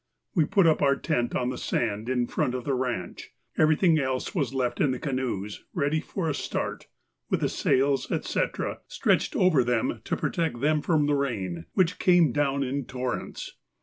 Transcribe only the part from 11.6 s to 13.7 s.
which came down in torrents.